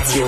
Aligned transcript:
Radio. 0.00 0.24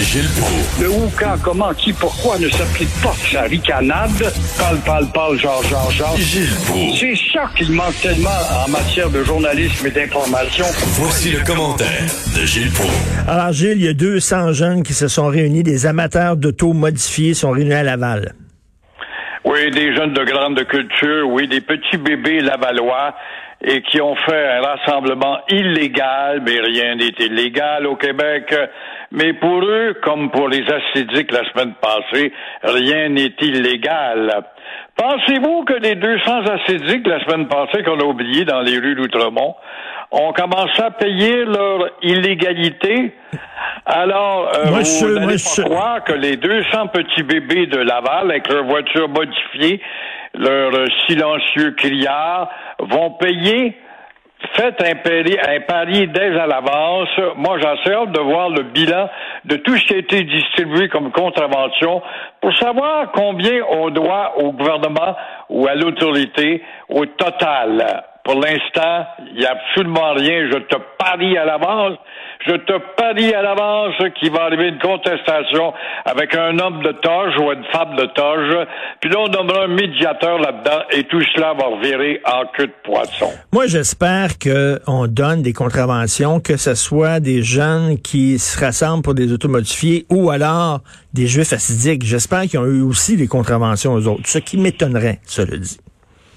Gilles 0.00 0.28
Proulx. 0.36 0.80
Le 0.80 0.90
où, 0.90 1.10
quand, 1.18 1.34
comment, 1.42 1.74
qui, 1.74 1.92
pourquoi 1.92 2.38
ne 2.38 2.48
s'applique 2.48 2.90
pas 3.02 3.14
sa 3.32 3.42
ricanade? 3.42 4.32
Parle, 4.56 4.78
parle, 4.84 5.06
parle, 5.12 5.38
genre, 5.40 5.62
genre, 5.64 5.90
genre. 5.90 6.16
Gilles 6.16 6.54
Proulx. 6.66 7.00
C'est 7.00 7.16
ça 7.32 7.50
qu'il 7.56 7.72
manque 7.72 8.00
tellement 8.00 8.30
en 8.64 8.70
matière 8.70 9.10
de 9.10 9.24
journalisme 9.24 9.88
et 9.88 9.90
d'information. 9.90 10.64
Voici 11.00 11.30
le 11.32 11.40
commentaire 11.40 12.06
de 12.36 12.46
Gilles 12.46 12.70
Proulx. 12.70 12.92
Alors, 13.26 13.52
Gilles, 13.52 13.78
il 13.78 13.84
y 13.84 13.88
a 13.88 13.94
200 13.94 14.52
jeunes 14.52 14.82
qui 14.84 14.94
se 14.94 15.08
sont 15.08 15.26
réunis, 15.26 15.64
des 15.64 15.86
amateurs 15.86 16.36
d'auto 16.36 16.72
modifiés 16.74 17.34
sont 17.34 17.50
réunis 17.50 17.74
à 17.74 17.82
Laval. 17.82 18.34
Oui, 19.44 19.70
des 19.72 19.94
jeunes 19.94 20.12
de 20.12 20.24
grande 20.24 20.64
culture, 20.66 21.28
oui, 21.28 21.48
des 21.48 21.60
petits 21.60 21.96
bébés 21.96 22.40
lavallois 22.40 23.14
et 23.64 23.82
qui 23.82 24.00
ont 24.00 24.14
fait 24.14 24.48
un 24.56 24.60
rassemblement 24.60 25.40
illégal, 25.48 26.42
mais 26.44 26.60
rien 26.60 26.94
n'est 26.94 27.14
illégal 27.18 27.86
au 27.86 27.96
Québec. 27.96 28.54
Mais 29.10 29.32
pour 29.34 29.62
eux, 29.64 29.94
comme 30.02 30.30
pour 30.30 30.48
les 30.48 30.64
acidiques 30.68 31.32
la 31.32 31.48
semaine 31.50 31.74
passée, 31.74 32.32
rien 32.62 33.08
n'est 33.08 33.34
illégal. 33.40 34.44
Pensez-vous 34.96 35.64
que 35.64 35.74
les 35.74 35.96
200 35.96 36.42
acidiques 36.46 37.06
la 37.06 37.24
semaine 37.24 37.48
passée 37.48 37.82
qu'on 37.82 37.98
a 37.98 38.04
oubliés 38.04 38.44
dans 38.44 38.60
les 38.60 38.78
rues 38.78 38.94
d'Outremont 38.94 39.56
ont 40.12 40.32
commencé 40.32 40.82
à 40.82 40.90
payer 40.90 41.44
leur 41.44 41.88
illégalité? 42.02 43.12
Alors, 43.94 44.48
euh, 44.56 44.70
Moi, 44.70 44.78
vous 44.78 44.84
je- 44.84 45.18
n'allez 45.18 45.36
pas 45.36 45.62
croire 45.64 46.04
que 46.04 46.12
les 46.14 46.36
200 46.36 46.86
petits 46.88 47.22
bébés 47.22 47.66
de 47.66 47.76
Laval, 47.76 48.30
avec 48.30 48.48
leur 48.50 48.64
voiture 48.64 49.06
modifiée, 49.08 49.82
leur 50.34 50.74
euh, 50.74 50.86
silencieux 51.06 51.72
criard, 51.72 52.48
vont 52.78 53.10
payer 53.12 53.76
Faites 54.56 54.82
un 54.82 54.96
pari, 54.96 55.36
un 55.38 55.60
pari 55.60 56.08
dès 56.08 56.36
à 56.36 56.48
l'avance. 56.48 57.08
Moi, 57.36 57.58
j'en 57.60 57.76
hâte 57.92 58.10
de 58.10 58.18
voir 58.20 58.48
le 58.50 58.64
bilan 58.64 59.08
de 59.44 59.54
tout 59.54 59.76
ce 59.76 59.84
qui 59.86 59.94
a 59.94 59.98
été 59.98 60.24
distribué 60.24 60.88
comme 60.88 61.12
contravention 61.12 62.02
pour 62.40 62.52
savoir 62.58 63.12
combien 63.12 63.62
on 63.70 63.90
doit 63.90 64.32
au 64.38 64.50
gouvernement 64.50 65.14
ou 65.48 65.68
à 65.68 65.76
l'autorité 65.76 66.60
au 66.88 67.06
total. 67.06 68.02
Pour 68.24 68.34
l'instant, 68.34 69.06
il 69.32 69.38
n'y 69.38 69.46
a 69.46 69.52
absolument 69.52 70.12
rien. 70.14 70.48
Je 70.52 70.58
te 70.58 70.76
parie 71.12 71.36
à 71.36 71.44
l'avance. 71.44 71.98
Je 72.46 72.54
te 72.54 72.72
parie 72.96 73.32
à 73.34 73.42
l'avance 73.42 73.94
qu'il 74.18 74.32
va 74.32 74.44
arriver 74.44 74.68
une 74.68 74.78
contestation 74.78 75.72
avec 76.04 76.34
un 76.34 76.58
homme 76.58 76.82
de 76.82 76.92
toge 76.92 77.38
ou 77.38 77.52
une 77.52 77.64
femme 77.72 77.94
de 77.96 78.06
toge. 78.06 78.66
Puis 79.00 79.10
là, 79.10 79.20
on 79.20 79.28
nommera 79.28 79.64
un 79.64 79.68
médiateur 79.68 80.38
là-dedans 80.38 80.82
et 80.90 81.04
tout 81.04 81.22
cela 81.34 81.54
va 81.54 81.66
revirer 81.66 82.20
en 82.24 82.46
queue 82.56 82.66
de 82.66 82.74
poisson. 82.82 83.30
Moi, 83.52 83.66
j'espère 83.66 84.38
qu'on 84.38 85.06
donne 85.06 85.42
des 85.42 85.52
contraventions, 85.52 86.40
que 86.40 86.56
ce 86.56 86.74
soit 86.74 87.20
des 87.20 87.42
jeunes 87.42 87.98
qui 88.02 88.38
se 88.38 88.58
rassemblent 88.58 89.02
pour 89.02 89.14
des 89.14 89.32
autos 89.32 89.48
modifiés 89.48 90.06
ou 90.10 90.30
alors 90.30 90.80
des 91.12 91.26
juifs 91.26 91.52
acidiques. 91.52 92.04
J'espère 92.04 92.42
qu'ils 92.42 92.58
ont 92.58 92.66
eu 92.66 92.82
aussi 92.82 93.16
des 93.16 93.28
contraventions 93.28 93.92
aux 93.92 94.08
autres. 94.08 94.22
Ce 94.26 94.38
qui 94.38 94.56
m'étonnerait, 94.56 95.20
cela 95.24 95.56
dit. 95.56 95.78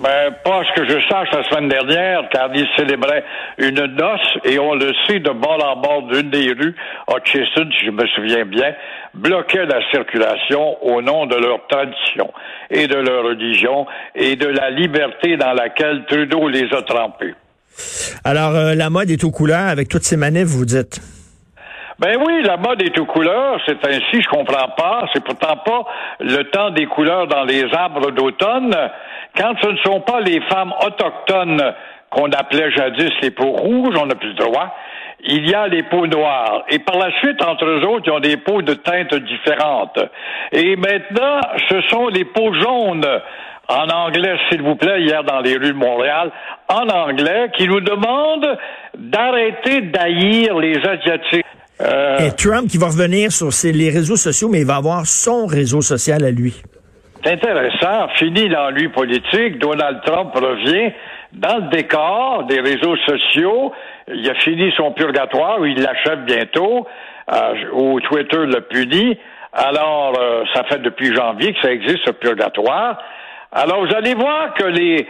Ben, 0.00 0.32
pas 0.44 0.62
ce 0.62 0.80
que 0.80 0.86
je 0.86 1.00
sache 1.08 1.28
la 1.32 1.42
semaine 1.50 1.68
dernière, 1.68 2.28
car 2.30 2.50
ils 2.54 2.68
célébraient 2.76 3.24
une 3.58 3.84
noce 3.96 4.38
et 4.44 4.56
on 4.60 4.74
le 4.74 4.92
sait 5.06 5.18
de 5.18 5.30
bord 5.30 5.58
en 5.64 5.74
bord 5.80 6.02
d'une 6.04 6.30
des 6.30 6.52
rues, 6.52 6.76
Hutchison, 7.12 7.68
si 7.72 7.86
je 7.86 7.90
me 7.90 8.06
souviens 8.14 8.44
bien, 8.44 8.74
bloquaient 9.14 9.66
la 9.66 9.80
circulation 9.90 10.80
au 10.84 11.02
nom 11.02 11.26
de 11.26 11.34
leur 11.34 11.66
tradition 11.66 12.32
et 12.70 12.86
de 12.86 12.94
leur 12.94 13.24
religion 13.24 13.86
et 14.14 14.36
de 14.36 14.46
la 14.46 14.70
liberté 14.70 15.36
dans 15.36 15.52
laquelle 15.52 16.04
Trudeau 16.06 16.48
les 16.48 16.72
a 16.72 16.82
trempés. 16.82 17.34
Alors, 18.22 18.54
euh, 18.54 18.74
la 18.76 18.90
mode 18.90 19.10
est 19.10 19.24
aux 19.24 19.32
couleurs 19.32 19.66
avec 19.66 19.88
toutes 19.88 20.04
ces 20.04 20.16
manifs, 20.16 20.46
vous 20.46 20.64
dites? 20.64 21.00
Ben 21.98 22.16
oui, 22.24 22.42
la 22.44 22.56
mode 22.56 22.80
est 22.80 22.96
aux 23.00 23.06
couleurs, 23.06 23.60
c'est 23.66 23.84
ainsi, 23.84 24.22
je 24.22 24.28
comprends 24.28 24.68
pas. 24.76 25.06
C'est 25.12 25.24
pourtant 25.24 25.56
pas 25.56 25.84
le 26.20 26.44
temps 26.44 26.70
des 26.70 26.86
couleurs 26.86 27.26
dans 27.26 27.42
les 27.42 27.64
arbres 27.74 28.12
d'automne. 28.12 28.72
Quand 29.36 29.54
ce 29.60 29.68
ne 29.68 29.76
sont 29.78 30.00
pas 30.02 30.20
les 30.20 30.40
femmes 30.42 30.72
autochtones 30.86 31.74
qu'on 32.10 32.30
appelait 32.30 32.70
jadis 32.70 33.10
les 33.20 33.32
peaux 33.32 33.50
rouges, 33.50 33.96
on 34.00 34.06
n'a 34.06 34.14
plus 34.14 34.28
le 34.28 34.34
droit. 34.34 34.76
Il 35.24 35.50
y 35.50 35.54
a 35.54 35.66
les 35.66 35.82
peaux 35.82 36.06
noires. 36.06 36.62
Et 36.68 36.78
par 36.78 36.98
la 36.98 37.10
suite, 37.18 37.42
entre 37.42 37.64
eux 37.64 37.84
autres, 37.84 38.04
ils 38.06 38.12
ont 38.12 38.20
des 38.20 38.36
peaux 38.36 38.62
de 38.62 38.74
teintes 38.74 39.16
différentes. 39.16 39.98
Et 40.52 40.76
maintenant, 40.76 41.40
ce 41.68 41.80
sont 41.88 42.06
les 42.06 42.24
peaux 42.24 42.54
jaunes 42.54 43.06
en 43.66 43.88
anglais, 43.88 44.36
s'il 44.48 44.62
vous 44.62 44.76
plaît, 44.76 45.02
hier 45.02 45.24
dans 45.24 45.40
les 45.40 45.56
rues 45.56 45.72
de 45.72 45.78
Montréal, 45.78 46.30
en 46.68 46.88
anglais, 46.88 47.50
qui 47.56 47.66
nous 47.66 47.80
demandent 47.80 48.56
d'arrêter 48.96 49.80
d'haïr 49.80 50.56
les 50.58 50.78
Asiatiques. 50.86 51.44
Euh, 51.80 52.18
Et 52.18 52.30
Trump 52.32 52.68
qui 52.68 52.76
va 52.78 52.86
revenir 52.86 53.30
sur 53.30 53.52
ses- 53.52 53.72
les 53.72 53.90
réseaux 53.90 54.16
sociaux, 54.16 54.48
mais 54.50 54.60
il 54.60 54.66
va 54.66 54.76
avoir 54.76 55.06
son 55.06 55.46
réseau 55.46 55.80
social 55.80 56.24
à 56.24 56.30
lui. 56.30 56.60
c'est 57.24 57.32
intéressant. 57.32 58.08
Fini 58.16 58.48
l'ennui 58.48 58.88
politique. 58.88 59.58
Donald 59.58 60.00
Trump 60.04 60.32
revient 60.34 60.92
dans 61.32 61.56
le 61.58 61.70
décor 61.70 62.44
des 62.48 62.60
réseaux 62.60 62.96
sociaux. 63.06 63.72
Il 64.08 64.28
a 64.30 64.34
fini 64.36 64.72
son 64.76 64.92
purgatoire, 64.92 65.64
il 65.66 65.80
l'achève 65.82 66.24
bientôt. 66.24 66.86
Euh, 67.32 67.54
au 67.72 68.00
Twitter 68.00 68.38
le 68.46 68.60
punit. 68.62 69.18
Alors, 69.52 70.14
euh, 70.18 70.44
ça 70.54 70.64
fait 70.64 70.78
depuis 70.80 71.14
janvier 71.14 71.52
que 71.52 71.60
ça 71.60 71.70
existe, 71.72 71.98
ce 72.06 72.12
purgatoire. 72.12 72.98
Alors, 73.52 73.84
vous 73.84 73.94
allez 73.94 74.14
voir 74.14 74.54
que 74.54 74.64
les, 74.64 75.06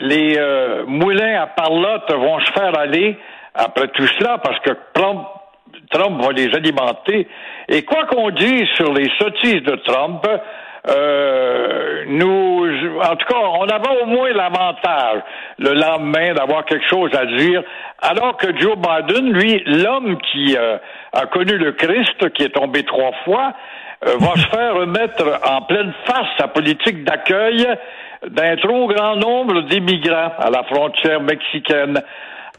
les 0.00 0.36
euh, 0.38 0.84
moulins 0.86 1.42
à 1.42 1.46
parlotte 1.46 2.10
vont 2.12 2.38
se 2.40 2.52
faire 2.52 2.78
aller 2.78 3.18
après 3.54 3.88
tout 3.88 4.06
cela, 4.18 4.38
parce 4.38 4.58
que 4.60 4.70
Trump 4.94 5.20
Trump 5.90 6.22
va 6.22 6.32
les 6.32 6.54
alimenter. 6.54 7.28
Et 7.68 7.82
quoi 7.82 8.04
qu'on 8.06 8.30
dise 8.30 8.66
sur 8.74 8.92
les 8.92 9.10
sottises 9.18 9.62
de 9.62 9.76
Trump, 9.84 10.26
euh, 10.88 12.04
nous, 12.06 12.66
en 13.02 13.16
tout 13.16 13.26
cas, 13.26 13.36
on 13.36 13.66
avait 13.66 14.02
au 14.02 14.06
moins 14.06 14.30
l'avantage 14.30 15.22
le 15.58 15.74
lendemain 15.74 16.32
d'avoir 16.34 16.64
quelque 16.64 16.86
chose 16.88 17.10
à 17.14 17.26
dire, 17.26 17.62
alors 18.00 18.36
que 18.36 18.56
Joe 18.58 18.76
Biden, 18.76 19.32
lui, 19.32 19.62
l'homme 19.66 20.18
qui 20.32 20.56
euh, 20.56 20.78
a 21.12 21.26
connu 21.26 21.58
le 21.58 21.72
Christ, 21.72 22.32
qui 22.32 22.44
est 22.44 22.54
tombé 22.54 22.84
trois 22.84 23.12
fois, 23.24 23.52
euh, 24.06 24.14
va 24.18 24.36
se 24.36 24.48
faire 24.48 24.74
remettre 24.76 25.24
en 25.44 25.62
pleine 25.62 25.92
face 26.06 26.28
sa 26.38 26.48
politique 26.48 27.04
d'accueil 27.04 27.66
d'un 28.26 28.56
trop 28.56 28.86
grand 28.88 29.16
nombre 29.16 29.62
d'immigrants 29.62 30.32
à 30.38 30.50
la 30.50 30.62
frontière 30.64 31.20
mexicaine. 31.20 32.00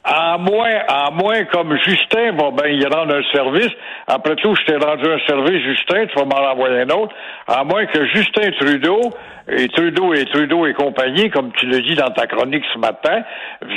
À 0.03 0.37
moins, 0.37 0.75
à 0.87 1.11
moins 1.11 1.43
comme 1.45 1.77
Justin 1.85 2.31
va 2.31 2.51
ben 2.51 2.71
y 2.71 2.85
rendre 2.85 3.15
un 3.15 3.23
service. 3.33 3.71
Après 4.07 4.35
tout, 4.37 4.55
je 4.55 4.65
t'ai 4.65 4.77
rendu 4.77 5.05
un 5.05 5.19
service, 5.27 5.61
Justin, 5.63 6.07
tu 6.07 6.17
vas 6.17 6.25
m'en 6.25 6.51
envoyer 6.51 6.81
un 6.81 6.89
autre. 6.89 7.13
À 7.47 7.63
moins 7.63 7.85
que 7.85 8.05
Justin 8.07 8.49
Trudeau 8.59 9.01
et 9.49 9.67
Trudeau 9.67 10.13
et 10.13 10.25
Trudeau 10.25 10.65
et 10.65 10.73
compagnie, 10.73 11.29
comme 11.29 11.51
tu 11.53 11.65
le 11.65 11.81
dis 11.81 11.95
dans 11.95 12.11
ta 12.11 12.27
chronique 12.27 12.63
ce 12.73 12.79
matin, 12.79 13.23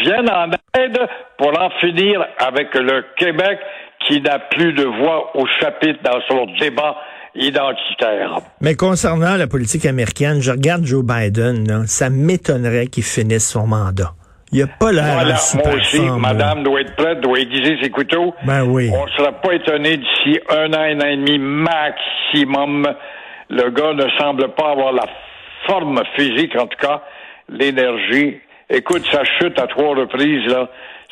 viennent 0.05 0.31
en 0.31 0.51
aide 0.79 0.99
pour 1.39 1.59
en 1.61 1.71
finir 1.81 2.25
avec 2.39 2.75
le 2.75 3.05
Québec 3.17 3.59
qui 4.07 4.21
n'a 4.21 4.39
plus 4.39 4.73
de 4.73 4.85
voix 4.85 5.37
au 5.37 5.47
chapitre 5.61 6.01
dans 6.05 6.21
son 6.29 6.47
débat 6.61 6.97
identitaire. 7.35 8.41
Mais 8.61 8.75
concernant 8.75 9.37
la 9.37 9.47
politique 9.47 9.87
américaine, 9.87 10.41
je 10.41 10.51
regarde 10.51 10.85
Joe 10.85 11.05
Biden, 11.05 11.87
ça 11.87 12.11
m'étonnerait 12.11 12.87
qu'il 12.87 13.05
finisse 13.05 13.49
son 13.49 13.67
mandat. 13.67 14.13
Il 14.53 14.61
a 14.63 14.67
pas 14.67 14.93
l'air 14.93 15.15
Voilà, 15.15 15.37
super 15.37 15.67
moi 15.67 15.77
aussi, 15.77 15.99
là. 16.05 16.17
madame 16.19 16.63
doit 16.63 16.81
être 16.83 16.95
prête, 16.95 17.21
doit 17.21 17.39
aiguiser 17.41 17.77
ses 17.83 17.89
couteaux. 17.91 18.35
Ben 18.45 18.65
oui. 18.65 18.91
On 18.95 19.07
ne 19.07 19.11
sera 19.13 19.33
pas 19.33 19.55
étonné 19.55 19.97
d'ici 19.97 20.39
un 20.51 20.73
an, 20.75 20.81
un 20.81 21.01
an 21.01 21.07
et 21.07 21.17
demi 21.17 21.39
maximum. 21.39 22.87
Le 23.51 23.71
gars 23.71 23.95
ne 23.95 24.09
semble 24.19 24.55
pas 24.55 24.73
avoir 24.73 24.93
la 24.93 25.07
forme 25.67 26.01
physique, 26.17 26.55
en 26.57 26.67
tout 26.67 26.79
cas, 26.81 27.03
l'énergie. 27.49 28.37
Écoute, 28.71 29.03
ça 29.11 29.23
chute 29.39 29.59
à 29.59 29.67
trois 29.67 29.95
reprises, 29.95 30.47
là. 30.51 30.69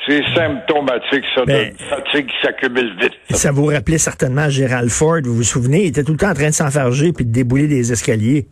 C'est 0.07 0.23
symptomatique, 0.35 1.25
ça, 1.35 1.45
Ben, 1.45 1.73
de 1.73 1.83
fatigue 1.83 2.27
qui 2.27 2.37
s'accumule 2.43 2.97
vite. 2.99 3.13
Ça 3.31 3.53
vous 3.53 3.67
rappelait 3.67 3.99
certainement 3.99 4.49
Gérald 4.49 4.89
Ford, 4.89 5.19
vous 5.23 5.35
vous 5.35 5.43
souvenez, 5.43 5.83
il 5.83 5.87
était 5.89 6.03
tout 6.05 6.13
le 6.13 6.19
temps 6.19 6.31
en 6.31 6.35
train 6.35 6.49
de 6.49 6.55
s'enfarger 6.55 7.13
puis 7.13 7.27
de 7.27 7.31
débouler 7.33 7.69
des 7.69 7.93
escaliers. 7.93 8.47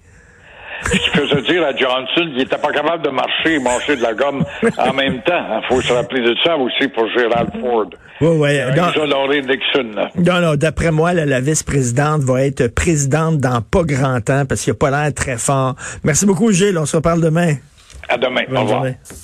Ce 0.85 0.91
qui 0.99 1.11
faisait 1.11 1.43
dire 1.43 1.65
à 1.65 1.75
Johnson 1.77 2.07
qu'il 2.29 2.37
n'était 2.37 2.57
pas 2.57 2.71
capable 2.73 3.05
de 3.05 3.11
marcher 3.11 3.55
et 3.55 3.59
manger 3.59 3.97
de 3.97 4.03
la 4.03 4.15
gomme 4.15 4.45
en 4.79 4.93
même 4.93 5.21
temps. 5.23 5.61
Il 5.63 5.67
faut 5.69 5.81
se 5.81 5.93
rappeler 5.93 6.23
de 6.23 6.35
ça 6.45 6.57
aussi 6.57 6.89
pour 6.89 7.09
Gerald 7.11 7.51
Ford. 7.61 7.87
Ouais, 8.21 8.37
ouais. 8.37 8.61
Avec 8.61 8.77
Non, 8.77 8.87
Nixon, 9.29 9.91
là. 9.95 10.11
non, 10.17 10.41
non, 10.41 10.55
d'après 10.57 10.91
moi, 10.91 11.13
là, 11.13 11.25
la 11.27 11.41
vice-présidente 11.41 12.23
va 12.23 12.45
être 12.45 12.69
présidente 12.69 13.39
dans 13.39 13.61
pas 13.61 13.83
grand 13.85 14.21
temps 14.21 14.45
parce 14.47 14.63
qu'il 14.63 14.73
a 14.73 14.75
pas 14.75 14.91
l'air 14.91 15.13
très 15.15 15.37
fort. 15.37 15.75
Merci 16.05 16.27
beaucoup, 16.27 16.51
Gilles. 16.53 16.79
On 16.79 16.87
se 16.87 16.97
reparle 16.97 17.21
demain. 17.21 17.55
À 18.09 18.17
demain. 18.17 18.43
Au 18.51 18.61
revoir. 18.61 18.69
journée. 18.69 18.97